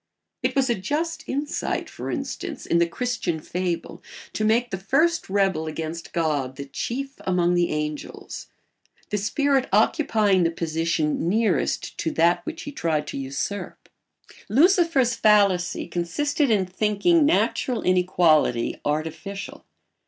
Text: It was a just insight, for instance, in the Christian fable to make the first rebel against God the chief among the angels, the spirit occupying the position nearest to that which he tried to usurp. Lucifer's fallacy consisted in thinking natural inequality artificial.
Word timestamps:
It 0.41 0.55
was 0.55 0.67
a 0.67 0.73
just 0.73 1.29
insight, 1.29 1.87
for 1.87 2.09
instance, 2.09 2.65
in 2.65 2.79
the 2.79 2.87
Christian 2.87 3.39
fable 3.39 4.01
to 4.33 4.43
make 4.43 4.71
the 4.71 4.79
first 4.79 5.29
rebel 5.29 5.67
against 5.67 6.11
God 6.11 6.55
the 6.55 6.65
chief 6.65 7.13
among 7.19 7.53
the 7.53 7.69
angels, 7.69 8.47
the 9.11 9.19
spirit 9.19 9.69
occupying 9.71 10.41
the 10.41 10.49
position 10.49 11.29
nearest 11.29 11.95
to 11.99 12.09
that 12.13 12.43
which 12.47 12.63
he 12.63 12.71
tried 12.71 13.05
to 13.09 13.17
usurp. 13.19 13.89
Lucifer's 14.49 15.13
fallacy 15.13 15.87
consisted 15.87 16.49
in 16.49 16.65
thinking 16.65 17.23
natural 17.23 17.83
inequality 17.83 18.79
artificial. 18.83 19.65